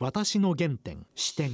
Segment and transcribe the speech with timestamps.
[0.00, 1.50] 私の原点視点。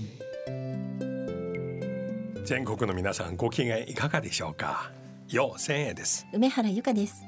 [2.45, 4.93] 全国の皆さんご機嫌いかがでしょうか？
[5.31, 6.27] よ千円です。
[6.31, 7.25] 梅原由香です。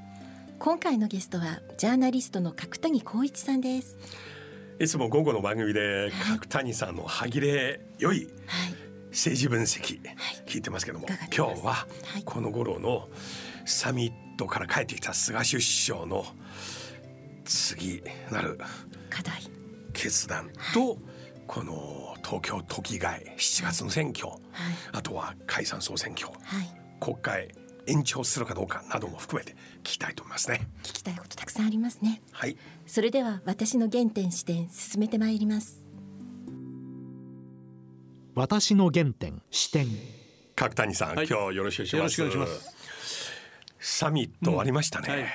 [0.58, 3.96] 今回のゲストはジャーナリストの角谷光一さんです。
[4.78, 8.28] いつも午後の番組で角谷さんの歯切れ良い
[9.08, 9.98] 政治分析
[10.44, 11.86] 聞いてますけども、今日は
[12.26, 13.08] この頃の
[13.64, 16.26] サミットから帰ってきた菅首相の
[17.46, 18.58] 次なる
[19.08, 19.40] 課題
[19.96, 20.98] 決断と、
[21.46, 24.28] この東京都議会7月の選挙、
[24.92, 26.28] あとは解散総選挙、
[27.00, 27.48] 国会
[27.86, 30.68] 延長するかどうかなども含めて聞きたいと思いますね。
[30.82, 32.20] 聞きたいことたくさんありますね。
[32.32, 32.56] はい。
[32.86, 35.82] それでは私の原点視点進めてまいります。
[38.34, 39.86] 私の原点視点。
[40.54, 42.74] 角谷さん、はい、今日よろしくお願いします。
[43.78, 45.14] サミットありましたね、うん。
[45.14, 45.26] はい、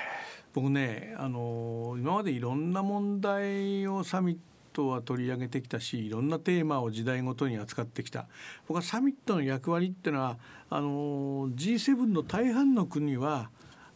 [0.53, 8.27] 僕ねあの今までいろんな問題をサミットは取り上げてきたしいろんなテーマを時代ごとに扱ってきた。
[8.67, 10.37] 僕はサミットの役割っていうのは
[10.69, 13.49] あの G7 の大半の国は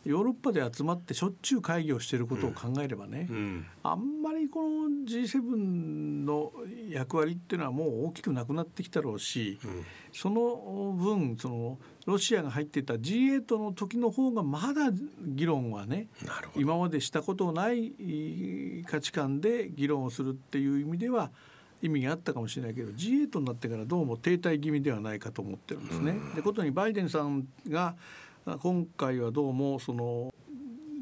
[0.05, 3.35] ヨーロッパで集まってしょっちゅう会議をしていることを考えればね、うん。
[3.35, 5.41] うん、あんまりこの G7
[6.25, 6.51] の
[6.89, 14.91] 役割っていうのはもう大きくなくなってきたろうし、うん、その分そのロシアが入っていた G8 の時の方がまだ
[15.25, 16.07] 議論はね
[16.55, 17.93] 今までしたことない
[18.85, 21.31] 価値観で議論をするっていう意味では
[21.81, 26.15] 意味があったかもしれないけど G8 になってからどうも停滞気味ではないかと思ってるんですね。
[26.35, 27.95] でことにバイデンさんが
[28.59, 30.33] 今回はどうもその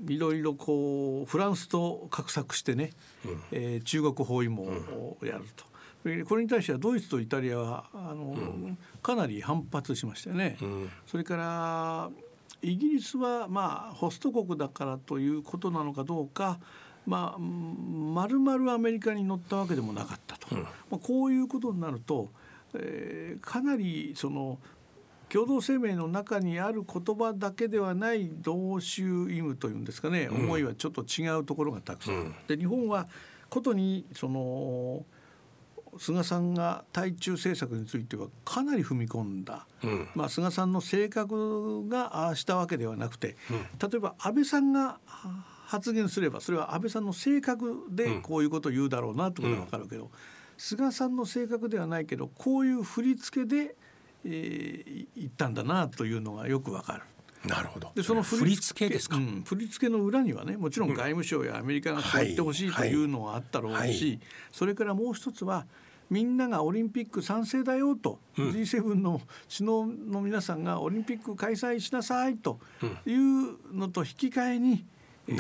[0.08, 2.92] いろいろこうフランスと画策してね、
[3.26, 5.66] うん、えー、中国包囲網をやると。
[6.28, 10.58] これに対してはドイツとイタリアはあの、うん、かなり反発しましたよね。
[10.62, 12.10] うん、それから
[12.62, 16.60] イギリスはまあホスト国だからということなのかどうか。
[17.06, 22.30] まあ、まるまるアメリカに乗ったわけでもなかったと、うん、まあ、こういうことになると、
[22.76, 24.58] えー、かなりその
[25.28, 33.08] 共同声明の中にある言葉だけではない同州意味というんですかね、うん、思いはちょっと違うところがたくさん、うん、で日本は
[33.50, 35.04] ことにその
[36.00, 43.36] 菅さんが対中政策についてはかなり踏み込んだ、うん、まあ、菅さんの性格がああしたわけではなくて、
[43.82, 45.00] 例えば安倍さんが
[45.66, 50.12] 発言すればそれは安倍さんの性格でこういうことを言うだろうなってことが分かるけど、
[50.58, 53.76] 菅さんの性格ではないけどこういう振り付けで
[54.26, 57.02] えー、行ったんだなというのがよくわかる。
[57.46, 57.92] なるほど。
[57.96, 64.20] でその振り付けですか、うん、振り付けの裏にはねもちろん外務省やアメリカがこう言ってほしいというのはあったろうし、はいはい、
[64.52, 65.66] それからもう一つは
[66.10, 69.22] みんながオリンピック賛成だよと、うん、G7 の
[69.52, 72.60] 首脳の皆さんがオリンピック開催しなさいと
[73.06, 74.86] いうのと引き換えに、
[75.28, 75.40] うん、え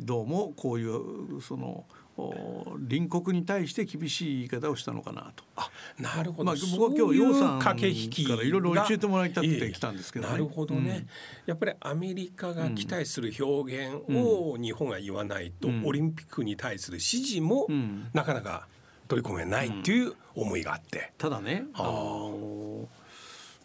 [0.00, 1.84] ー、どうもこういうその。
[2.16, 5.44] 隣国に対して厳しい言い方をしたのかなと。
[5.56, 7.78] あなるほど、まあ、僕は今日楊さんから
[8.42, 11.08] いろいろ教えてもらいたくて来たんですけど、ね、なるほどね、うん、
[11.46, 17.66] やっぱりアメリカが期待する表現を日本が言わないと、うん、オリンピックに対する支持も
[18.12, 18.66] なかなか
[19.08, 21.12] 取り込めないっていう思いがあって。
[21.18, 22.88] ただね、あの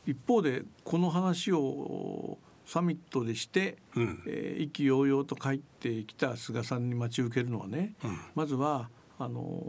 [0.05, 2.37] 一方でこの話を
[2.67, 9.63] サミットでして、うん、えー、意気揚々と帰ってきた菅さんに待ち受けるのはね、うん、まずはあの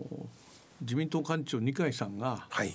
[0.81, 2.75] 自民党幹事長二階さんが、はい、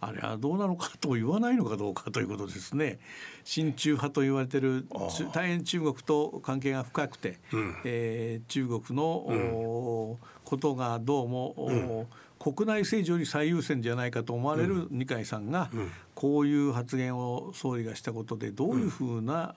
[0.00, 2.98] あれはどうなのかと言わないのかどうかということですね。
[3.44, 4.84] 親中派と言われてる
[5.32, 12.08] 大変中国と関係が深くて、うん、えー、中国の、うん、ことがどうも、
[12.42, 15.70] 国内政治より最優先じゃないかと思われる二階さんが、
[16.16, 19.54] こういう発言を総理がしたことでどういうふうな、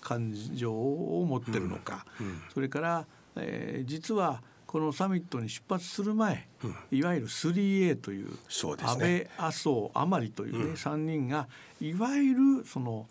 [0.00, 2.06] 感情を持ってるのか、
[2.54, 3.06] それから、
[3.36, 6.48] えー、実はこのサミットに出発する前、
[6.90, 11.48] いわゆる 3A という安倍麻生甘利というね、う3人が
[11.80, 13.06] いわゆるその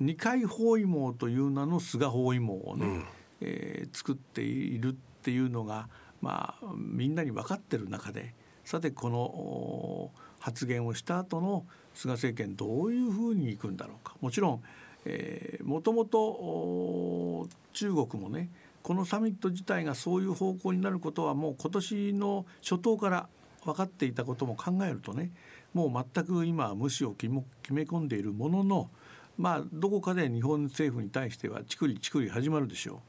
[0.00, 3.04] 二階包囲網という名の菅包囲網をね、うん、
[3.40, 5.88] えー、作っているっていうのが
[6.20, 8.34] まあ、みんなに分かってる中で
[8.64, 10.10] さてこの
[10.40, 14.62] 発言をした後の菅政権どういうふうにいくんだろうかもちろん、
[15.04, 18.50] えー、もともと中国もね
[18.82, 23.28] このサミット自体がそういう方向になることはもう今年の初頭から
[23.64, 25.30] 分かっていたことも考えるとね
[25.74, 27.42] もう全く今無視を決め
[27.82, 28.90] 込んでいるものの
[29.36, 33.02] まあどこかで日本政府に対してはチクリチクリ始まるでしょ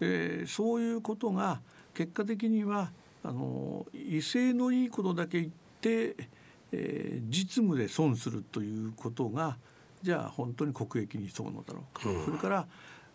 [0.00, 0.04] う。
[0.04, 1.60] でそういうことが
[2.00, 2.92] 結果的には
[3.22, 5.52] あの威勢のいいことだけ言っ
[5.82, 6.16] て、
[6.72, 9.58] えー、実務で損するということが
[10.00, 12.66] じゃあ本当に国益に沿うのだろうか、うん、それから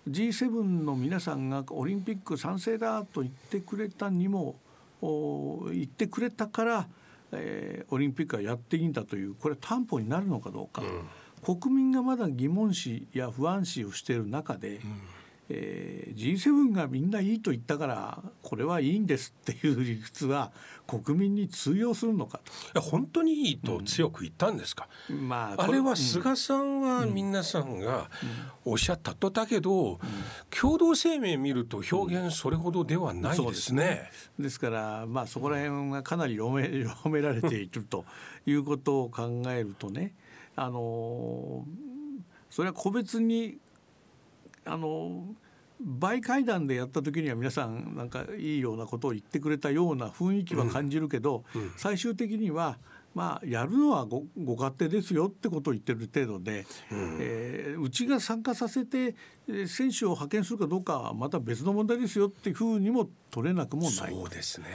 [0.07, 4.57] G7 の皆さんがオリンピック賛成だと言ってくれたにも
[5.01, 6.87] 言ってくれたから、
[7.31, 10.83] えー、オリンピックはやっていいんだというこれ担保になるのかどうか、
[11.47, 15.14] うん、国民がまだ疑問視や不安視をしている中で、うん
[15.49, 20.51] えー、G7 がみんないいと言ったからこれはいいんですっていう理屈は
[20.87, 22.39] 国民に通用するのか
[22.73, 22.81] と。
[22.81, 28.09] 本当にいいと強く言ったんですか、うん、まあ、あれは菅さんは皆さんが
[28.63, 29.99] おっしゃったとだけど、うん、
[30.49, 34.09] 共同声明見ると表現それほどではないですね。
[34.37, 38.05] うん、ですからまあそこら辺がかなり読め読められていると
[38.45, 40.13] いうことを考えるとね
[40.55, 41.65] あの
[42.49, 43.57] それは個別に
[44.65, 45.35] あの
[45.79, 52.77] 倍会談でやった時には皆さんなんかいいようなことを言ってくれたような雰囲気は感じるけど、うんうん、最終的には
[53.13, 59.15] まあやるのはごご勝手ですよってことを言ってる程度で、うん、えー、うちが参加させて
[59.67, 63.91] 選手を派遣するかどうかはまた別の問題ですよっていうふうにも取れなくもない。
[63.91, 64.65] そうですね。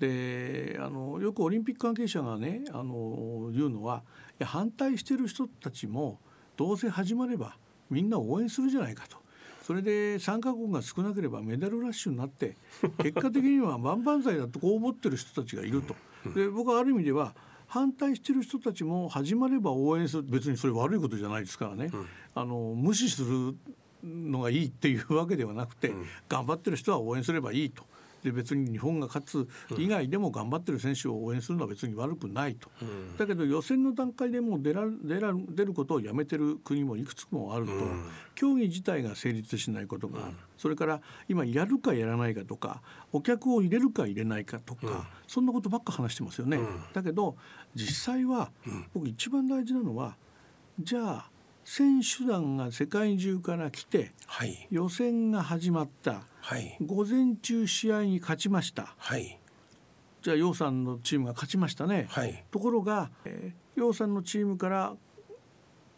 [0.00, 4.02] であのよくオリンピック関係者がねあの言うのは
[4.38, 6.20] いや反対してる人たちも
[6.56, 7.56] どうせ始まれば
[7.90, 9.16] みんな応援するじゃないかと。
[9.62, 12.56] それで参加国が少なければメダルラッシュになって
[13.02, 15.94] 結果的には万々歳だとこう思ってる人たちがいると。
[16.34, 17.34] で僕はある意味では
[17.66, 23.56] 反対してる人たちも始まれば応援する別にそれ悪いことじゃないですからね、うん、あの無視する
[24.02, 27.84] のがいいっていうわけではなくて、うん、頑張ってる人は応援すればいいと。
[28.28, 29.48] で別に日本が勝つ
[29.78, 38.04] 以外でも頑張ってる選手を応援するのは別に悪くないと、うん、だけど予選の段階でもう出ら出ら出ることをやめてる国もいくつもあると、うん、
[38.34, 42.82] 競技自体が成立しないことがある、うん、それから今やるかやらないかとか
[43.12, 46.58] お客を入れるか入れないかとか、そんなことばっか話してますよね。
[46.92, 47.36] だけど
[47.74, 48.50] 実際は
[48.92, 50.16] 僕一番大事なのは
[50.78, 51.30] じゃあ
[51.68, 59.38] 選手団が世界中から来て、はい、予選が始まった、はい、午前中試合に勝ちました、はい、
[60.22, 64.94] じゃあ楊さんのチームが勝ちましたね、はい、ところが、えー、楊さんのチームから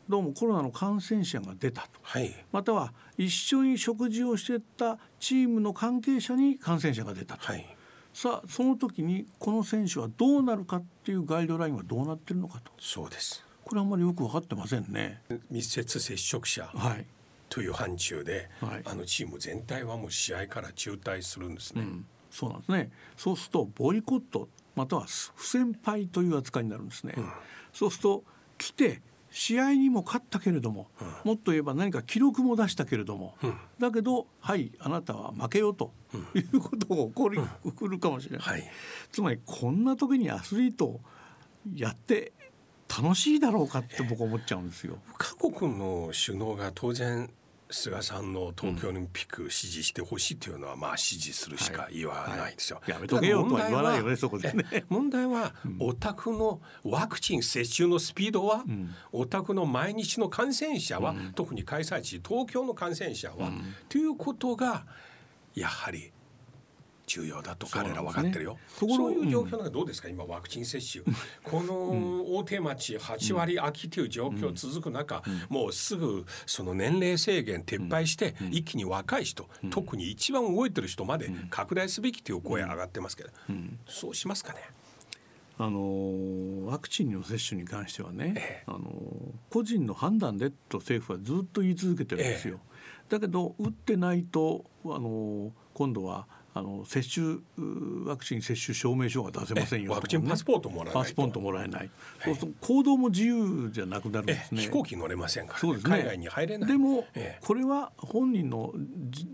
[0.08, 7.76] どうもコロナの感染者が出たと、はい、または一緒に食事をしてたチームの関係者に感染者が出たと、はい、
[8.12, 12.72] さあその時にこの選手はどうなるかっていうガイドラインはどうなってるのかと。
[12.80, 15.22] そうですこれあんまりよく分かってませんね。
[15.50, 17.06] 密接接触者、はい。
[17.48, 21.82] という範疇で、はい、あのチーム全体はもう試合から中退するんですね。
[21.82, 22.90] うん、そうなんですね。
[23.16, 27.14] そうするとボイコットまたは不戦敗という扱いになるんですね。
[27.16, 27.28] うん、
[27.72, 28.24] そうすると
[28.56, 29.02] 来て
[29.32, 35.92] 試合にも勝ったけれども、うん、もっと言えば何か記録も出したけれども、うん、だけどはいあなたは負けようと、
[36.34, 38.64] いうことが起こり、起こるかもしれない、はい、
[39.12, 41.00] つまりこんな時にアスリート
[41.74, 42.32] やって
[42.90, 44.98] 楽しいだろうかって僕は思っちゃうんですよ。
[45.16, 47.30] 各国の首脳が当然
[47.70, 52.80] 菅さんの東京オリンピック支持してほしいというのはまあ支持するしか言わないですよ。
[52.82, 54.84] はいはい、やめとけよとは言わないよねそこでね。
[54.88, 64.84] 問題はお宅のワクチン接種のスピードは、うん、お宅の毎日の感染者は、うん、特に開催地東京の感染者は、うん、ということが
[65.54, 66.12] やはり
[67.10, 68.58] 重要だと彼ら分かってるよ。
[68.78, 71.04] そう、ね,、いう状況なんかどうですか、今ワクチン接種。
[71.42, 83.30] この大手町8割空きという状況続く中、もうすぐその年齢制限撤廃して、一気に若い人、特に一番動いてる人まで拡大すべきという声上がってますけど、
[83.88, 84.60] そうしますかね？
[85.58, 88.90] あのワクチンの接種に関してはね、ええ、あの
[89.50, 92.60] 個人の判断でと政府はずっと言い続けてるんですよ。
[93.10, 97.36] え、だけど打ってないとあの今度はあの接種
[98.06, 101.90] ワクチン接種証明書が出せませんよ、ね、ワクチンパスポートもらえないパスポートもらえない、
[102.24, 104.62] そうすると行動も自由じゃなくなるんですね。
[104.62, 106.70] 飛行機乗れませんから、ね、そうですね、海外に入れない。
[106.70, 107.06] でも、
[107.40, 108.72] これは本人の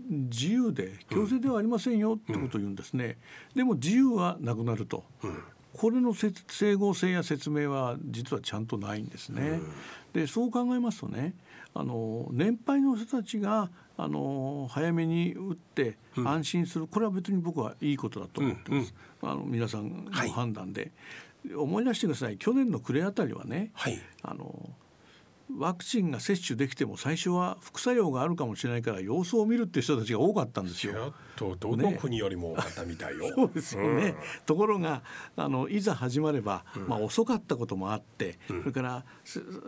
[0.09, 3.17] 自由で強制ではありませんよってことを言うんですね、
[3.55, 5.43] うん、でも自由はなくなると、うん、
[5.73, 9.41] これの整合性や説明は実はちゃんとないんですね、
[10.13, 11.33] うん、でそう考えますとね
[11.79, 20.91] あの年配の人たちがあの早めに打って安心する、うん、これは別に僕はいいことだと思ってます、うんうん、あの皆さんの判断で、
[21.45, 22.37] はい、思い出してください。
[22.37, 24.69] 去年の暮れあたりはね、はい、あの
[25.55, 31.13] ワクチンが接種できても最初は副作用があるかもしれないから様子を見るっていう人たちが多かったんですよ。
[31.35, 33.31] とどの国よりも多かったみたいよ。
[33.35, 35.03] そうですよね、うん、ところが
[35.35, 39.05] あのいざ始まれば、うん、まあ、遅かったこともあって、うん、それから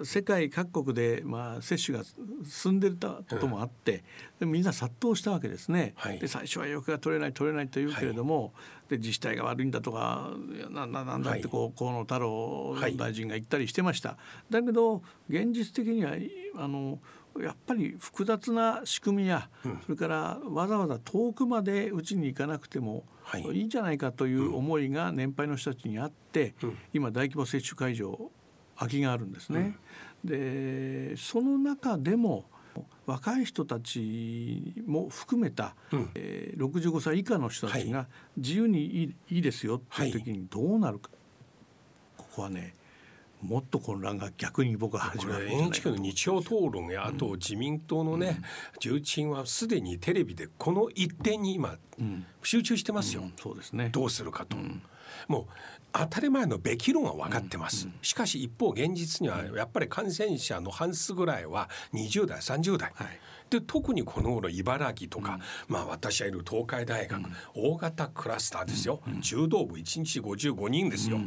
[0.04, 2.04] 世界各国で、まあ、接種が
[2.46, 4.04] 進んでたこともあって、
[4.40, 5.94] でみんな殺到したわけですね。
[5.96, 8.52] はい、で最初は予約が取れない取れないというけれども、はい、
[8.90, 10.32] で自治体が悪いんだとか
[10.70, 10.92] なん
[11.22, 14.18] だってこう、はい、河野太郎大臣が言ったりしてました。
[14.50, 16.14] だけど現実的には
[16.56, 17.00] あの
[17.40, 23.06] やっぱり複雑な仕組みや、うん、それからわざわざ遠くまでうちに行かなくても
[23.54, 23.62] い。
[23.62, 28.32] いんじゃないかという思いが年配の人たちにあって、うん、今大規模接種会場
[28.76, 29.78] 空きがあるんですね。
[30.26, 32.46] うん、でその中でも
[33.06, 38.08] 若い人たちも含めた、うん、えー、65歳以下の人たちが
[38.38, 41.10] 自由にいい,、い、いですよっていう時にどうなるか、
[42.18, 42.76] ここはね
[43.42, 48.42] もっと混乱が逆に僕は始まる NHK の日曜討論やあと自民党のね、
[48.80, 51.78] 重鎮はすでにテレビでこの一点に今、
[52.44, 53.90] 集中してますよ、そうですね。
[53.92, 54.58] どうするかと、
[55.28, 55.46] もう
[55.92, 63.08] 当たり前のべき論は分かってます、しかし一方現実にはやっぱり感染者の半数ぐらいは20代30代、はい、
[63.50, 71.20] で特にこの頃茨城とか、うん、まあ私はいる東海大学、うん、大型クラスターですよ、うん、柔道部1日55人ですよ。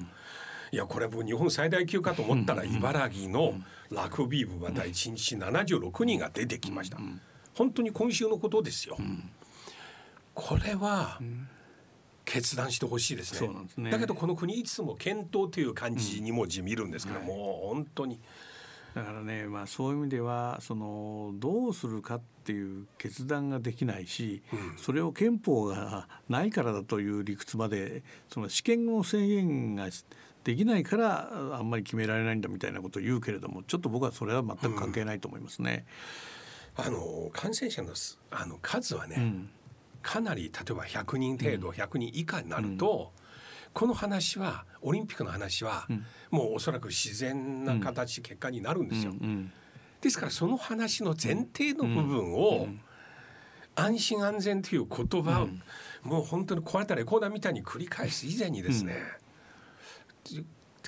[0.70, 3.56] いやこれも日本最大級かと思ったら茨城の
[3.90, 6.98] ラグビー部また1日76人が出てきました。
[7.54, 8.96] 本当に今週のことですよ。
[10.34, 11.20] これは、
[12.24, 18.20] 決断してほしいですね、ね、だけどこの国いつも検討という感じにもじみるんですけど、うん、もう本当に。
[18.94, 29.88] だからね、まあ、そういう意味ではそのどうするかっていう決断ができないし、うん、それを憲法がないからだという理屈までその試験の制限が
[30.44, 35.86] できないからあんまり決められないんだみたいなことを言うけれどもちょっと僕はそれは全く関係ないと思いますね。
[36.76, 37.92] うん、あの感染者の
[38.30, 39.50] あの数はね、うん、
[40.02, 43.12] かなり例えば100人程度、うん、100人以下になると、
[43.72, 45.86] この話はオリンピックの話は、
[46.30, 49.14] もうおそらく自然な形、結果になるんですよ。
[50.00, 52.68] ですからその話の前提の部分を、
[53.74, 55.48] 安心安全という言葉を、
[56.02, 58.96] もう本当に壊れたレコーダーみたいに繰り返す以前にですね、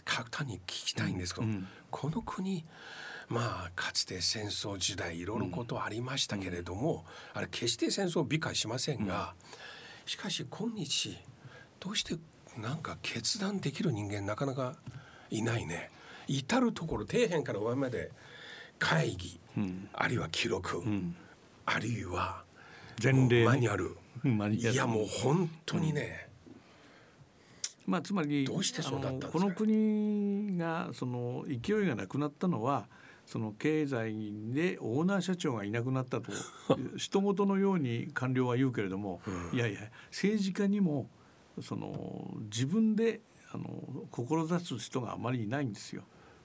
[0.05, 2.65] 角田に聞きたいんですけど、うん、この国
[3.29, 7.05] まあかつて戦争時代いろいろことありましたけれども、
[7.35, 9.35] うん、あれ決して戦争を美化しませんが、
[10.05, 11.17] うん、しかし今日
[11.81, 12.17] どうして
[12.59, 14.77] なんか決断できる人間なかなか
[15.31, 15.91] いないね。
[16.27, 18.11] 至る所底辺から上まで
[18.79, 19.41] 会議、
[19.93, 20.83] あるいは記録、
[21.67, 22.45] あるいは
[23.03, 23.97] 前例マニュアル。
[24.53, 26.29] いやもう本当にね、
[27.87, 32.87] まあ、つまりどうしてそうだったこの国がその勢いがなくなったのは
[33.27, 34.15] その経済
[34.53, 36.31] でオーナー社長がいなくなったと
[36.97, 41.09] 人事のように官僚は言うけれども、うん、いやいや政治家にも
[41.63, 43.21] その自分で
[43.53, 46.03] あの志す人があまりいないんですよ。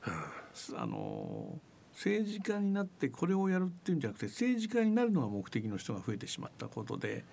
[0.07, 1.59] うん、あの
[1.93, 7.25] 政治家になってこれをやるっていうんじゃなくて政治家になるのが目的の人が増えてしまったことで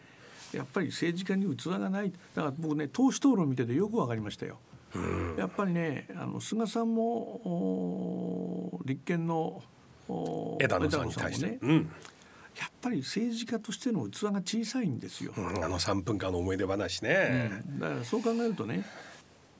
[0.53, 4.59] やっぱり政治家に器がないだから僕ね党首討論見ててよく分かりましたよ。
[5.39, 9.63] やっぱりねあの菅さんも立憲の
[10.61, 11.91] 枝野さんに対して、ねうん、
[12.59, 15.33] やっぱり政治家としての器が小さいんですよ。
[15.37, 18.85] うん、あの3分間の思い出話ね、うん、だからそう考えるとね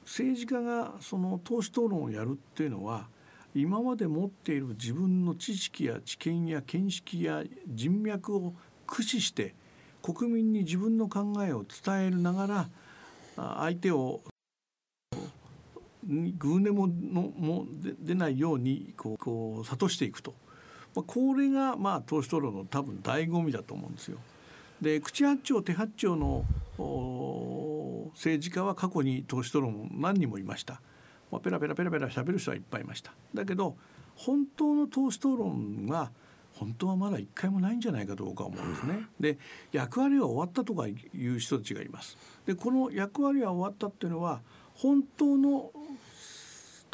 [0.05, 3.07] 政治家がその党首討論をやるっていうのは
[3.53, 8.53] 今まで持っている自分の知識や知見や見識や人脈を
[8.85, 9.53] 駆使して
[10.01, 12.69] 国民に自分の考えを伝えながら
[13.35, 14.21] 相手を
[16.07, 17.65] ぐうねものも
[17.99, 20.33] 出ないようにこうこう諭していくと、
[20.95, 24.17] まあ、これがまあ党首討論の多分醍醐味だと思うんですよ。
[24.81, 26.45] で口八丁手八丁の
[28.13, 30.81] 政治家は過去に党首討論何人もいました。
[31.31, 33.13] まあ、ペラペラペラペラ喋る人はいっぱいいました。
[33.33, 33.75] だけど
[34.15, 36.11] 本当の党首討論が
[36.53, 39.05] 本当はまだ一回もないんじゃないかと僕は思うんですね。
[39.19, 39.37] で
[39.71, 42.17] 役割は終わったとかいう人たちがいます。
[42.45, 44.41] でこの役割は終わったっていうのは
[44.73, 45.71] 本当の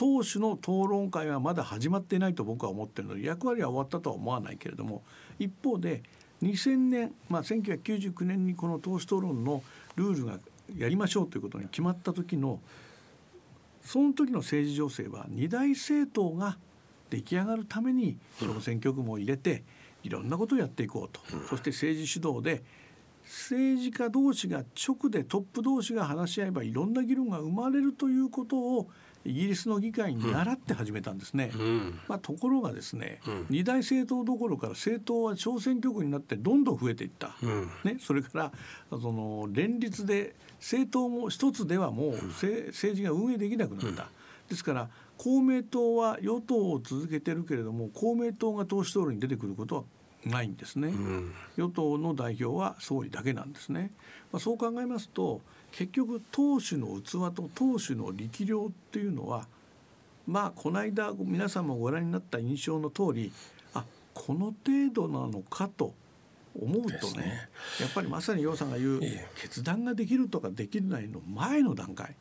[0.04, 5.02] 党首の討論会はまだ始まっていないと僕は思ってるので役割は終わったとは思わないけれども
[5.40, 6.04] 一方で
[6.42, 9.64] 2000年、まあ、1999年にこの党首討論の
[9.96, 10.40] ルールが
[10.78, 12.60] やりましょうということに決まった時の
[13.82, 16.58] その時の政治情勢は二大政党が
[17.10, 19.64] 出来上がるために小選挙区も入れて
[20.04, 22.62] いろんなことをやっていこうと、そして政治主導で
[23.24, 28.90] 政治家同士が直でトップ同士が話し合えばいろんな議論が生まれるということを
[29.26, 31.52] イギリスの議会に習って始めたんですね。
[31.56, 38.52] うん、まあ、ところがですね、うん、二大政党どころから政党は小選挙区になってどんどん増えていった、うん、ね、それから
[38.92, 44.10] その連立で政党も一つではもう政治が運営できなくなった。
[44.50, 49.84] ですから公明党は与党を続けてるけれども公明党が党首討論に出てくることは
[50.26, 53.92] ないんですね、うん、与党の代表は総理だけなんですね、
[54.32, 55.42] まあ、そう考えますと
[55.74, 59.48] 結局党首の器と党首の力量っていうのは
[60.28, 63.32] まあこの間皆さんもご覧になった印象の通り
[63.74, 65.94] あこの程度なのかと
[66.62, 67.50] 思うとね、ね、
[67.82, 69.02] やっぱりまさに楊さんが言う
[69.36, 72.16] 決断ができるとかできないの前の段階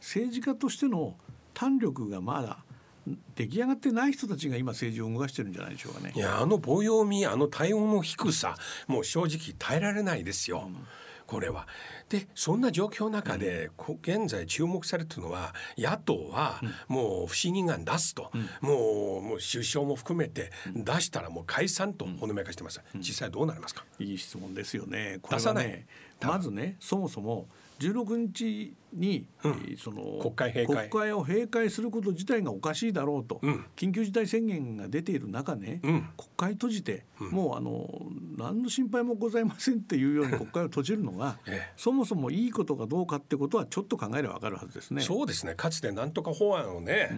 [0.00, 1.14] 政治家としての
[1.52, 2.58] 胆力がまだ
[3.36, 6.12] 出来上がってない人たちが今政治を動かしてるんじゃないでしょうかね。
[6.16, 8.56] いやあの棒読みあの対応の低さ
[8.88, 10.64] もう正直耐えられないですよ。
[10.66, 10.76] うん
[11.26, 11.66] これは。
[12.08, 23.84] でそんな状況の中で、うん、現在注目されてるのは野党はもう不信任案出すと、うん、もうもう首相も含めて出したらもう解散とほのめかしてます、実際どうなりますか？
[23.98, 25.18] いい質問ですよね。
[25.20, 25.86] これはね
[26.20, 30.88] まずねそもそも16日に、うん、その国会閉会。
[30.88, 37.88] 国会を閉会すること自体がおかしいだろうと、うん、緊急事態宣言が出ている中ね、うん、国会閉じて、もうあの
[38.36, 45.02] 何の心配もございませんっていうように 国会を閉じるのが、ええ、そもそもいいことかどうかってことはちょっと考えれば分かるはずですね。
[45.02, 45.54] そうですね。
[45.54, 47.10] かつてなんとか法案をね、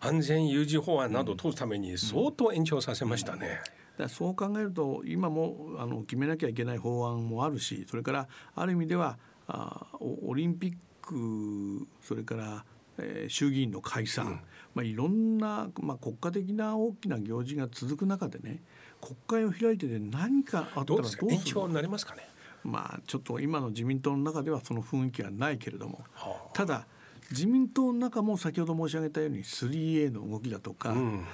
[0.00, 3.60] 安全有事法案などを通すために相当延長させましたね。
[3.98, 9.18] だそう考えると今もあの決めなきゃいけない法案もあるしそれからある意味では
[9.48, 10.72] あオリンピッ
[11.02, 12.64] クそれから、
[12.98, 14.32] えー、衆議院の解散、うん、
[14.74, 18.62] まあ、いろんな、まあ、国家的な大きな行事が続く中でね
[19.00, 22.28] 国会を開いてで何かあったらどうする延長になりますかね？
[22.64, 26.86] まあちょっと今の自民党の中ではその雰囲気はないけれども、はあ、ただ
[27.30, 31.24] 自民党の中も先ほど申し上げたように 3A の動きだとか、うん、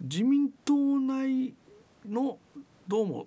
[0.00, 1.54] 自民党内
[2.08, 2.38] の
[2.88, 3.26] どうも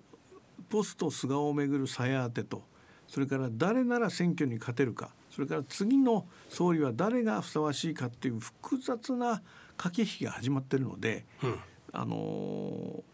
[0.68, 2.62] ポスト菅をめぐるさや当てと
[3.08, 5.10] それから誰なら選挙に勝てるか。
[5.30, 9.42] それから次の総理は誰がふさわしいかっていう複雑な
[9.76, 11.58] 駆け引きが始まってるので、うん、
[11.92, 13.04] あの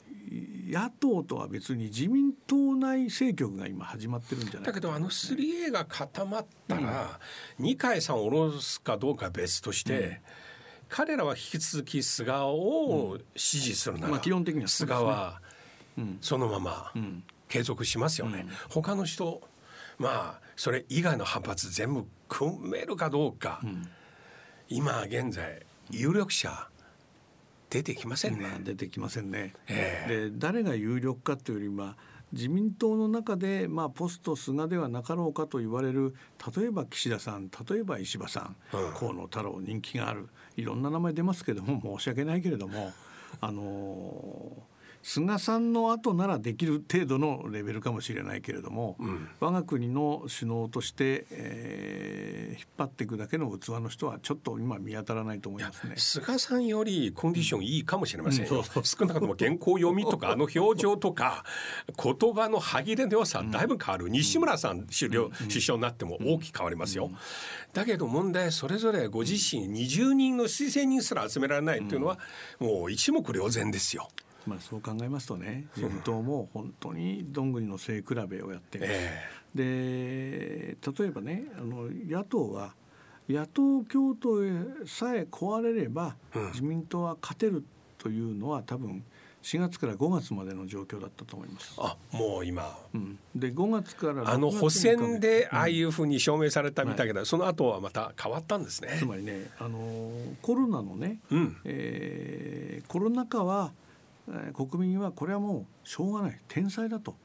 [0.67, 7.21] 野党とは別に自民党内政局が今始まってるんじゃないだけどあの 3A が固まったら、
[7.59, 10.17] うん、二階さんを下ろすかどうかは別として、うん、
[10.89, 15.43] 彼らは引き続き菅を支持するなら、まあ、基本的には、菅は
[16.23, 16.91] そのまま
[17.49, 18.47] 継続しますよね。
[18.71, 19.43] 他の人
[19.99, 23.89] まあそれ以外の派閥全部組めるかどうか、うん、
[24.69, 26.69] 今現在有力者
[27.71, 28.47] 出てきませんね。
[28.61, 29.53] 出てきませんね。
[29.67, 31.97] えー、で誰が有力かというよりは
[32.33, 36.15] 自民党の中で、まあ、ポスト菅ではなかろうかと言われる
[36.57, 42.93] 例えば岸田さん例えば石破さん、うん、河野太郎人気があるいろんな名前出ますけども申し訳ないけれども
[43.41, 44.74] あのー
[45.07, 55.95] 菅さんの後ならできる程度のレベルかもしれないけれども、うん、我が国の首脳として、えー、引っ張っていくだけの器の人はちょっと今見当たらないと思いますね。
[55.99, 61.45] 菅さんよりコンディションいいかもしれませんよ、うん、少なくとも原稿読みとかあの表情とか
[62.03, 67.11] 言葉の歯切れの良さだいぶ変わる、うん、西村さん首相,、首相になっても大きく変わりますよ、
[67.75, 72.19] だけど問題それぞれご自身20人の推薦人すら集められないっていうのは、
[72.59, 74.09] もう一目瞭然ですよ。
[74.47, 78.91] まあ、そう考えますとね 自民党も本当にどんぐりの背比べをやってます。
[79.57, 82.75] えー、で例えばねあの野党は
[83.29, 86.15] 野党共闘さえ壊れれば、
[86.53, 87.65] 自民党は勝てる
[87.97, 89.03] というのは多分
[89.45, 91.75] 4月から5月までの状況だったと思います。
[91.77, 98.97] あもう今、うん、で5月からあの補選でああいうふうに証明されたみたいけど、うんはい、その後はまた変わったんですね。
[98.99, 103.73] つまりねあのコロナのね、うん、えー、コロナ禍は
[104.53, 107.17] 国民はこれはもうしょうがない天才だと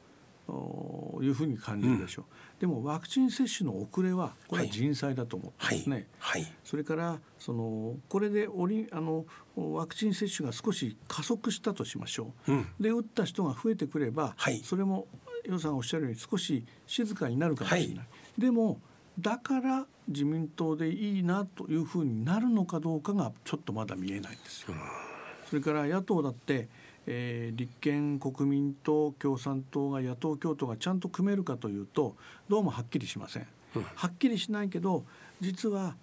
[1.21, 6.41] いうふうに感じるでしょう、うん、でもワクチン接種の遅れはこれは人災だと思ってますね、はい。
[6.41, 15.07] はい、それからそのこれでオリあのワクチン接種が少し加速したとしましょう、うん、で打った人が増えてくれば、はい、それも
[15.45, 18.07] 予さんおっしゃるように少し静かになるかもしれない、
[18.37, 18.81] でも
[19.19, 24.73] だから自民党でいいなというふうになるのかどうかがちょっとまだ見えないんですよ。
[25.49, 26.67] それから野党だって
[27.11, 32.15] えー、立憲国民党共産党が野党共闘がちゃんと組めるかというと
[32.47, 33.47] どうもはっきりしません。
[33.75, 35.03] うん、はっきりしないけど
[35.41, 35.95] 実は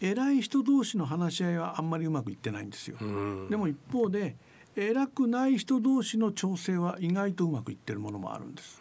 [0.00, 2.96] 偉い人同士の話し合いはあんまりうまくいってないんですよ。
[3.48, 4.34] でも一方で
[4.76, 8.80] 偉くない人同士の調整は意外とうまくいってるものもあるんです。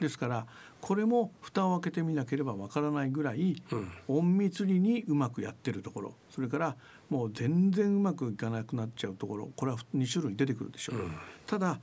[0.00, 0.46] ですから
[0.80, 3.62] これも蓋を開けてみなければわからないぐらい、
[4.08, 6.14] 隠密裏にうまくやってるところ。
[6.30, 6.76] それから
[7.10, 9.50] もう全然うまくいかなくなっちゃうところ。
[9.56, 11.14] これは2種類出てくるでしょう、うん、
[11.46, 11.80] ただ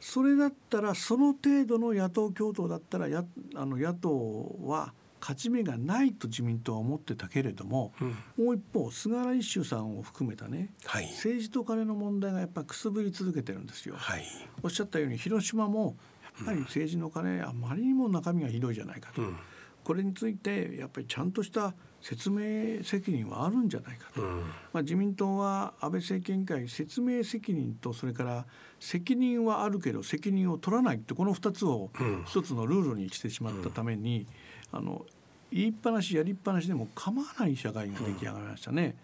[0.00, 13.94] それだったらその程度の野党共闘だったらやあの野党は勝ち目がないと自民党は思ってたけれども、うん、もう一方菅原一秀さんを含めたね、はい、政治と金の問題がやっぱくすぶり続けてるんですよ。
[13.96, 14.24] はい、
[14.64, 15.96] おっしゃったように広島も
[16.38, 19.36] やっぱり政治の金、あまりにも中身がひどいじゃないかと、うん、
[19.84, 24.40] これについてやっぱりちゃんとした説明責任はあるんじゃないかと、うん。
[24.72, 28.44] まあ、自民党は安倍政権会説明責任とそれから
[28.80, 32.24] 責任はあるけど責任を取らないってこの2つをうん。
[32.26, 34.26] 一つのルールにしてしまったために、
[34.72, 35.06] あの
[35.52, 38.96] 言いっぱなしやりっぱなしでも構わない社会が出来上がりましたね。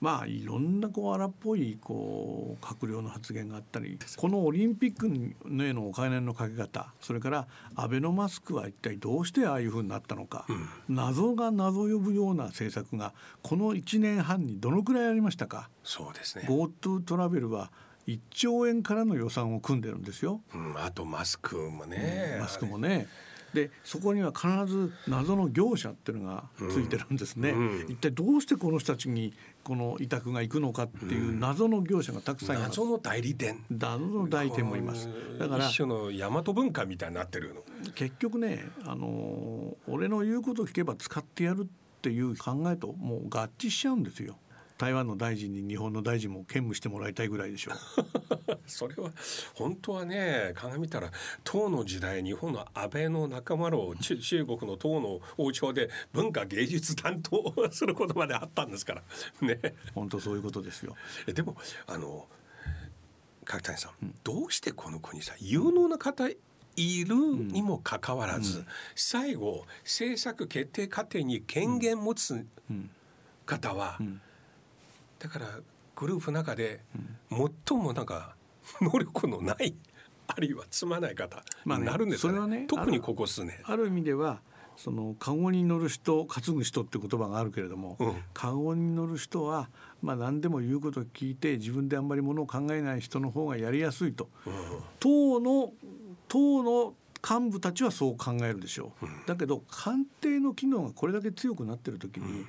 [0.00, 7.46] まあいろんなこう荒っぽいこう閣僚の発言があったりこのオリンピックへのお金のかけ方それから
[7.76, 10.44] アベノマスクは一体どうしてああいうふうになったのか、
[10.88, 17.70] 謎が謎呼ぶような政策がこの1年半にどのくらいありましたかそうですね、GoTo トラベルは
[18.08, 20.40] 1兆円からの予算を組んでるんですよ。
[20.52, 23.06] うん、あとマスクもね、マスクもね。
[23.54, 27.86] でそこには必ず謎の業者っていうのがついてるんですね、うん。
[27.88, 33.64] 一体どうしてこの人たちにこの委託が行くのかっていう謎の業者がたくさんいます、謎の代理店。
[33.70, 35.08] 謎の代理店もいます。
[35.38, 37.62] だから一種の大和文化みたいになってるの。
[37.94, 44.36] 結局ねあの俺の言うこと聞けば使ってやるっていう考えともう合致しちゃうんですよ
[44.78, 48.58] 台湾の大臣に日本の大臣も兼務してもらいたいぐらいでしょう。
[48.66, 49.12] それは
[49.54, 51.10] 本当はね鑑みたら
[51.44, 59.02] 唐の時代日本の安倍の仲間を中中国の唐の王朝で文化芸術担当することまであったんですから。
[59.40, 59.74] ね。
[59.94, 60.96] 本当そういうことですよ。
[61.26, 61.56] えでも
[61.86, 62.28] あの
[63.44, 72.90] 角谷さん、どうしてこの国さ有能な方いるにもかかわらず、最後政策決定過程に権限持つうん。
[73.44, 74.20] 方は、ん
[75.22, 75.46] だから
[75.94, 76.80] グループの中で
[77.30, 78.34] 最もなんか
[78.82, 79.76] 能力のない
[80.26, 83.56] あるいは積まない方まあねになるんですかね,、それはね特にここ数年。
[83.64, 84.40] ある意味では
[84.76, 88.14] その籠に乗る人担ぐ人って言葉があるけれども、うん。
[88.32, 89.68] 籠に乗る人は
[90.00, 94.28] まあ何でも言うことを聞いて自分であんまりものを考えない人の方がやりやすいと。
[94.98, 95.72] 党の
[96.26, 96.94] 党の
[97.28, 102.46] 幹部たちはそう考えるでしょう、だけど官邸の機能がこれだけ強くなってる時に、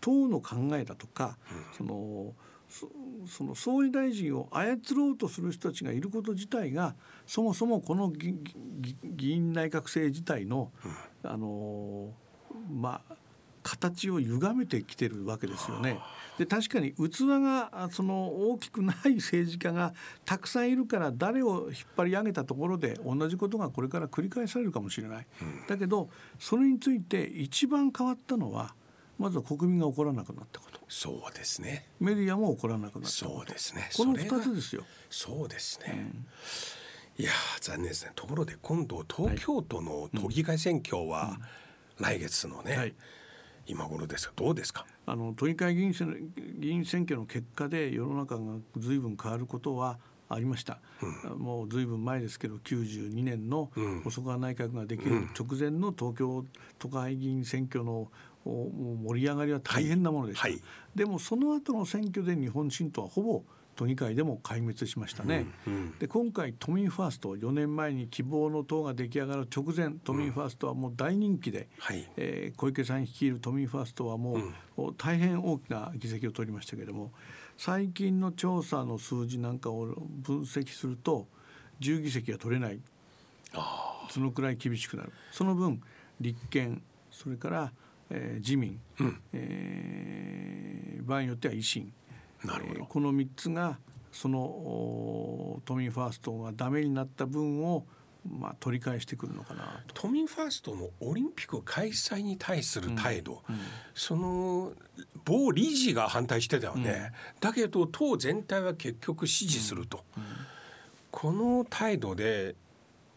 [0.00, 1.38] 党の考えだとか、
[1.76, 2.34] その
[2.68, 2.90] そ
[3.26, 6.94] その総理大臣を操ろうとする人たちがいること自体が
[7.26, 8.34] そもそもこの議
[8.80, 10.70] 議議員内閣制自体の、
[11.22, 12.10] あの
[12.70, 13.14] まあ
[13.62, 15.98] 形を歪めてきてるわけですよね。
[16.38, 19.92] で確かに器があその大きくない政治家が
[20.24, 25.26] たくさんいるから誰を引っ張り上げたところで同じことがこれから繰り返されるかもしれない。
[25.66, 28.74] だけどそれについて一番変わったのは
[29.18, 30.78] まずは国民が怒らなくなったこと。
[30.88, 31.88] そうですね。
[31.98, 33.90] メディアも怒らなくなったそうですね。
[33.96, 34.84] このそれが2つですよ。
[35.10, 36.12] そうですね、
[37.18, 38.12] いやー残念ですね。
[38.14, 41.36] ところで今度東京都の都議会選挙は
[41.98, 42.94] 来月のね、はい
[43.68, 44.86] 今頃ですがどうですか？
[45.06, 48.40] あの都議会議員選議員選挙の結果で世の中が
[48.76, 49.98] 随分変わることは
[50.30, 50.80] ありました、
[51.36, 54.00] もう随分前ですけど92年のうん。
[54.02, 56.44] 細川内閣ができる直前の東京
[56.78, 58.10] 都会議員選挙の
[58.44, 60.62] 盛り上がりは大変なものでした、はいはい。
[60.94, 63.42] でもその後の選挙で日本新党はほぼ
[63.78, 65.46] 都議会でも壊滅しましたね。
[65.64, 65.98] うんうん。
[66.00, 72.04] で今回都民ファースト4年前に希望の党が出来上がる直前都民ファーストはもう大人気で、はい。
[72.16, 74.36] えー小池さん率いる都民ファーストはも
[74.76, 77.12] う,、大変大きな議席を取りましたけれども
[77.56, 81.28] 最近の調査の数字なんかを分析すると
[81.78, 82.80] 10議席は取れない。
[84.10, 85.12] そのくらい厳しくなる。
[85.30, 85.80] その分
[86.20, 87.72] 立憲それから、
[88.10, 89.20] えー自民、うん。
[89.32, 91.92] えー場合によっては維新
[92.44, 92.80] なるほど。
[92.80, 93.78] えーこの3つが
[94.12, 97.86] そのお都民ファーストがダメになった分を、
[98.28, 99.82] まあ、取り返してくるのかな。
[99.86, 99.94] と。
[100.02, 103.42] 都民ファーストのオリンピック開催に対する態度、
[103.94, 104.72] その
[105.24, 110.04] 某理事が反対してたよね、だけど党全体は結局支持すると、
[111.10, 112.56] この態度で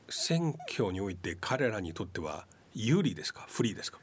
[0.09, 3.45] 選挙において彼らにとっては有利ですか？
[3.49, 3.97] 不利ですか？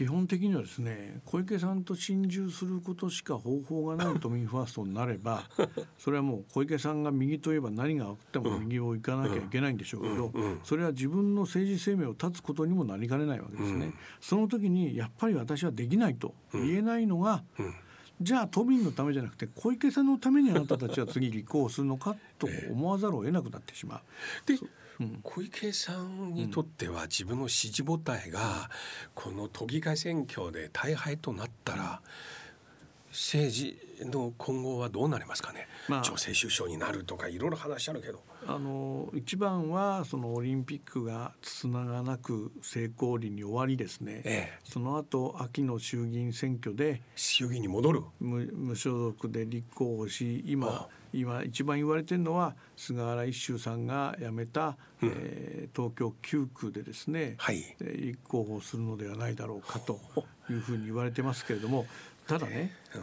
[0.00, 5.42] 基本的にはですね小池さんと心中することしか方法がない都民ファーストになれば
[5.98, 10.32] それはもう小池さんが右といえば何があっても右を行かなきゃいけないんでしょうけど
[10.64, 13.92] それは自分の政治生命を断つことにもなりかねないわけですね。
[14.22, 17.44] その時にやっぱり私はできないと言えないのが、
[18.22, 24.00] じゃあ都民のためじゃなくて小池さんのためにあなたたちは次立候補するのかと思わざるを得なくなってしまう。
[24.46, 24.58] で、
[25.22, 28.70] 小池さんにとっては自分の支持母体が
[29.14, 32.02] この都議会選挙で大敗となったら
[33.10, 36.02] 政治の今後はどうなりますかね、まあ。
[36.02, 38.22] 女性首相になるとかいろいろ話あるけど。
[38.46, 48.02] あの一番はそのオリンピックがつながなく成功裏に終わりですね、ええ、その後秋の衆議院選挙で衆議院に戻る。
[48.18, 60.00] 無無所属で立候補し今今一番言われてるのは菅原一秀さんが辞めた、うん、えー、東京9区でですね、はい、立候補するのではないだろうかと
[60.48, 61.86] いうふうに言われてますけれども
[62.26, 63.02] ただね、うん。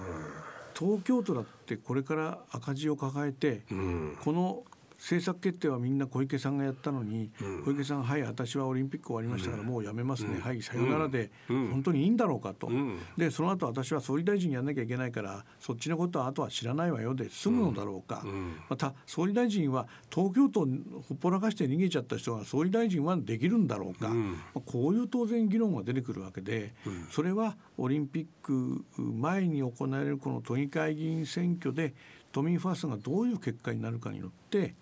[0.77, 4.63] 東京都だってこれから赤字を抱えて、うん、この
[4.97, 12.69] 政策決定はみんな小池さんがやったのに、うん、小池さんはい私はオリンピック終わりましたからもうやめますね、うん、はいさよならで、本当にいいんだろうかと、
[13.15, 18.23] でその後私は総理大臣やんなきゃいけないからそっちのことはあとは知らないわよで済むのだろうか、
[18.69, 20.65] また総理大臣は東京都ほ
[21.13, 26.73] っぽらかして逃げちゃった人が総理大臣はできるんだろうか、まあ、こういう当然議論が出てくるわけで、
[27.11, 31.93] それはオリンピック前に行われるこの都議会議員選挙で
[32.31, 34.75] 都民ファーストがどういう結果になるかによって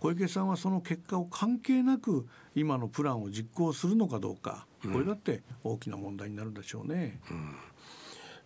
[0.00, 7.20] 小池さんはその結果を関係なく今のプランを実行するのかどうか、これだって大きな問題になるでしょうね。
[7.30, 7.34] う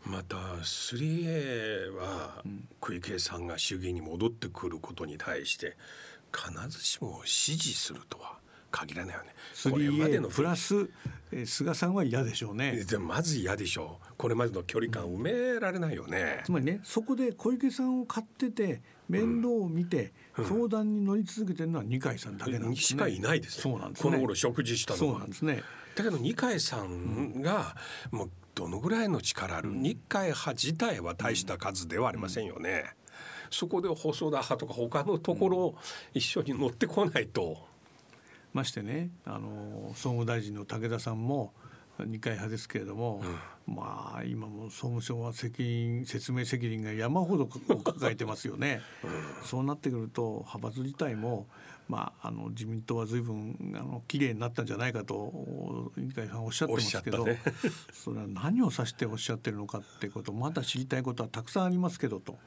[0.08, 2.42] ん、また 3A は
[2.80, 5.76] 小池さんが衆議院に戻ってくることに対して
[6.32, 8.38] 必ずしも支持するとは
[8.72, 9.34] 限らないよね。
[9.70, 10.90] これまでのプラス
[11.44, 12.84] 菅さんは嫌でしょうね。
[12.84, 14.14] でまず嫌でしょう。
[14.16, 16.42] これまでの距離感埋められないよね。
[16.44, 25.62] つまりねそこで小池さんを買ってて面倒を見て、相談に乗り続けてるのは二階さんだけなんです、ね、しかいないです、ね、そうなんです、ね、この頃食事したのそうなんですね。
[25.94, 27.76] だけど二階さんが
[28.10, 32.84] もうどのぐらいの力ある、うん、二階派自体は大した数ではありませんよね。
[32.84, 32.92] うん、
[33.50, 35.74] そこで細田派とか他のところ
[36.12, 37.74] 一緒に乗ってこないと。
[38.52, 41.52] ましてねあの総務大臣の武田さんも
[42.00, 43.22] 二階派ですけれども、
[43.68, 48.80] うん、まあ今も総務省は責任説明責任が山ほど抱えてますよね。
[49.04, 51.46] うん、そうなってくると派閥自体も
[51.88, 57.38] まあ、あの自民党は随分あの綺麗になったんじゃないかと二階さんおっしゃってますけど、ね、
[57.92, 62.38] それは何を指しておっしゃってるのかってことまだ知りたいことはたくさんありますけどと。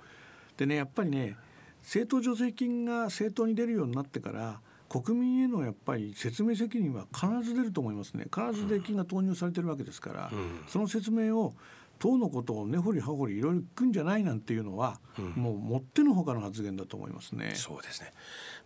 [0.57, 1.37] でねやっぱりね
[1.83, 8.25] 政党助成金が政党に出るようになってから国民へのやっぱり説明責任は必ず出ると思いますね。
[8.33, 11.53] 必ず税金が投入されてるわけですから、うん、その説明を
[11.99, 17.53] 党のことを根掘り葉掘りいろいろ聞くんじゃないなんていうのは、うん、もうもってのほかの発言だと思いますね。
[17.55, 18.13] そうですね。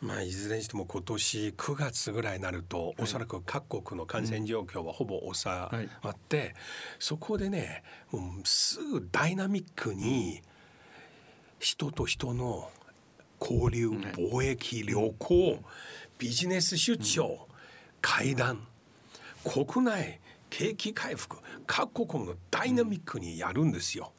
[0.01, 5.69] まあいずれにしても今年9月ぐらいになると、はい、おそらく各国の感染状況はほぼ収ま
[6.10, 6.53] って、はい、
[6.99, 10.41] そこでね、もうすぐダイナミックに
[11.60, 12.69] 人と人の
[13.39, 15.60] 交流、貿易、旅行、
[16.21, 17.47] ビジネス出張、
[17.99, 18.67] 会談
[19.43, 20.19] 国内
[20.51, 24.13] 景気回復各国のダイナミックにやるんですよ。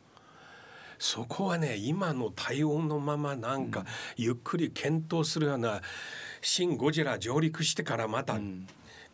[0.99, 3.87] そこはね今の対応のままなんか
[4.17, 5.81] ゆっくり検討するような
[6.43, 8.41] 「シン・ゴジラ」上陸してからまた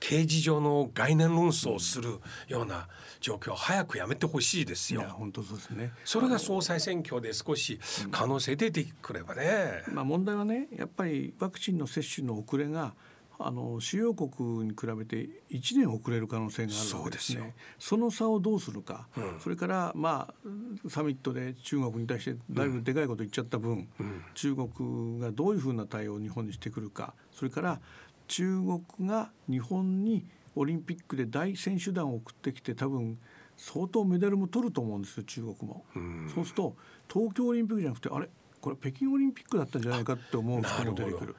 [0.01, 2.89] 刑事上の概念論争をするような
[3.21, 5.03] 状況早くやめてほしいですよ。
[5.03, 5.93] 本当そうですね。
[6.05, 7.81] それが総裁選挙で少し
[8.11, 9.83] 可能性出てくればね。
[9.93, 12.95] まあ問題はねやっぱりワクチンの接種の遅れが
[13.41, 17.55] あの主要国に比べて1年遅れる可能性があるわけですね。
[17.79, 27.81] その差をどうするか、うん、それからまあサミットで中国に対してだいぶでかいこと言っちゃった分、うん、中国がどういうふうな対応を日本にしてくるかそれから
[28.27, 28.59] 中
[28.98, 33.16] 国が日本にオリンピックで大選手団を送ってきて多分
[33.57, 35.85] 相当メダルも取ると思うんですよ中国も。
[35.94, 36.77] うそうすると
[37.09, 38.29] 東京オリンピックじゃなくてあれ？
[38.61, 41.37] これ北京オリンピックだったんじゃないかって思う人も出てくる。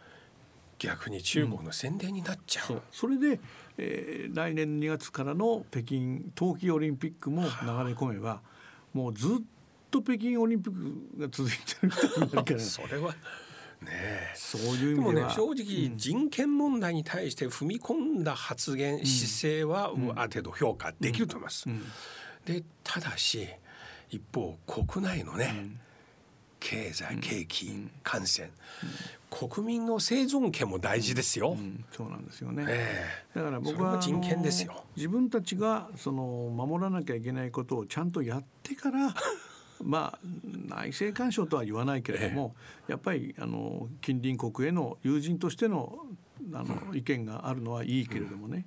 [0.77, 2.73] 逆に中国の宣伝になっちゃう。
[2.75, 3.41] うん、それで、
[3.77, 7.51] えー、来年2月からの北京冬季オリンピックも流れ
[7.93, 8.41] 込めば
[8.93, 9.29] もうずっ
[9.91, 10.73] と北京オリンピッ
[11.17, 13.13] クが続いてるそれは
[13.81, 21.69] ねそういうでもね正直人権問題に対して踏み込んだ発言、うん、姿勢はある程度評価できると思います。
[21.69, 21.75] うん。
[21.75, 21.83] うん、
[22.45, 23.47] でただし
[24.09, 25.53] 一方国内のね、
[26.59, 28.49] 経済景気、感染、
[29.29, 31.55] 国民の生存権も大事ですよ。
[31.91, 32.65] そうなんですよね。
[32.67, 34.83] えー、だから僕は人権ですよ。
[34.95, 39.13] 自分たちがその守らなきゃいけないことをちゃんとやってから
[39.83, 40.19] まあ
[40.67, 42.55] 内政干渉とは言わないけれども、
[42.87, 45.99] やっぱりあの近隣国への友人としての
[46.53, 48.65] あの意見があるのはいいけれどもね、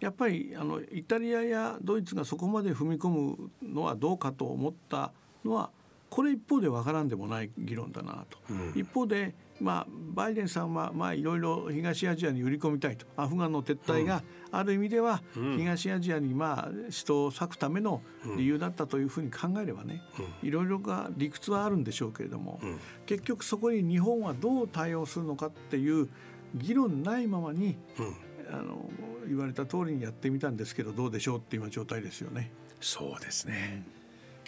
[0.00, 5.12] やっぱりあのイタリアやドイツがそこまで踏み込むのはどうかと思った
[5.44, 5.70] のは
[6.10, 8.38] これ一方で分からんでもない議論だなと。
[8.74, 13.06] 一方でまあ、バイデンさんはまあいろいろ東アジアに売り込みたいと。
[13.16, 15.22] アフガンの撤退がある意味では
[15.56, 18.02] 東アジアにまあ人を割くための
[18.36, 20.02] 理由だったというふうに考えればね
[20.42, 22.60] いろいろが理屈はあるんでしょうけれども
[23.06, 26.08] 結局そこに日本はどう対応するのかっていう
[26.54, 28.14] 議論ないままに、うん。
[28.50, 28.90] あの
[29.26, 32.50] 言われた通りにやってみたんですけどどうでしょうって今状態ですよね。
[32.80, 33.82] そうですね、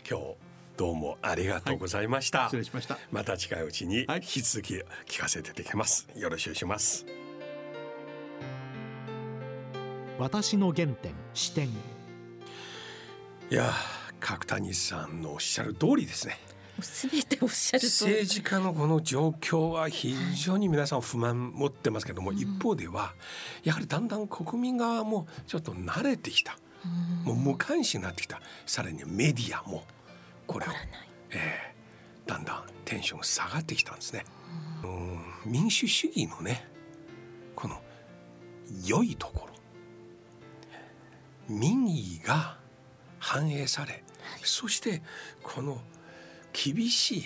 [0.08, 0.34] 今日
[0.76, 2.98] どうもありがとうございました、失礼しました。
[3.10, 4.18] また近いうちにはい。
[4.18, 4.74] 引き続き
[5.06, 7.06] 聞かせていただきます、よろしくお願いします。
[10.18, 11.72] 私の原点視点い
[13.50, 16.38] やー角谷さんのおっしゃる通りですね。
[16.80, 23.14] すべておっしゃると政治家のこの状況は非常に皆さん不満持ってますけども、一方では
[23.64, 26.58] やはりだんだん国民側もちょっと慣れてきた、
[27.24, 28.42] もう無関心になってきた。
[28.66, 29.84] さらにメディアも
[30.46, 30.70] これを、
[31.30, 31.76] えー
[32.26, 34.24] だんだんテンションが下がってきたんですね。
[34.84, 35.52] うん。
[35.52, 36.68] 民主主義のね
[37.54, 37.80] この
[38.84, 39.52] 良いところ。
[41.48, 42.58] 民意が
[43.20, 44.02] 反映され、
[44.42, 45.02] そして
[45.42, 45.80] この
[46.52, 47.24] 厳しい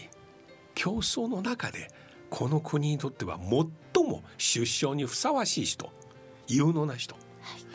[0.74, 1.90] 競争の中で
[2.28, 5.90] この国にとっては最も出生にふさわしい人
[6.46, 7.16] 有能な人、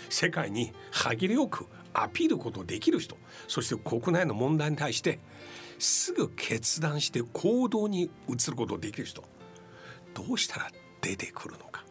[0.10, 5.20] 世界に歯切れよくアピールことできる人そして国内の問題に対して
[5.80, 9.24] すぐ決断して行動に移ることができる人
[10.14, 11.84] どうしたら出てくるのか。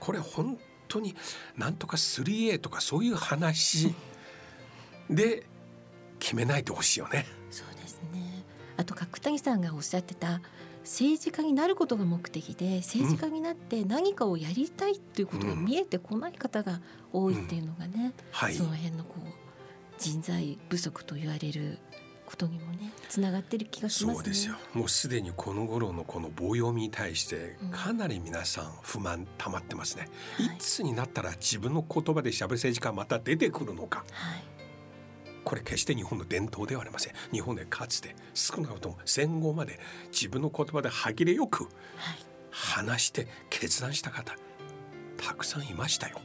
[0.00, 1.14] これ本当に
[1.56, 3.94] なんとか 3A とかそういう話
[5.10, 5.46] で
[6.18, 7.26] 決めないでほしいよね。
[7.50, 8.44] そうですね。
[8.76, 10.40] あと角谷さんがおっしゃってた
[10.82, 16.80] 政治家になることが目的で政治家になって何かをやりたいっていうことが見えてこない方が
[17.12, 18.54] 多いっていうのがね、はい。
[18.54, 19.20] その辺のこう
[19.98, 21.78] 人材不足と言われる
[22.34, 24.24] ことにもねつながってる気がしますね。
[24.24, 24.56] そうですよ。
[24.74, 27.70] もうすでにこの頃のこの棒読みに対してうん。
[27.70, 30.46] かなり皆さん不満溜まってますね、はい。
[30.46, 34.04] い、つになったら自分の言葉で喋る政治家がまた出てくるのか。
[34.12, 34.44] はい。
[35.44, 37.14] これ決して日本の伝統ではありません。
[37.30, 39.78] 日本でかつて少なくとも戦後まで
[40.10, 41.72] 自分の言葉で歯切れよくはい。
[42.50, 44.36] 話して決断した方
[45.16, 46.20] たくさんいましたよ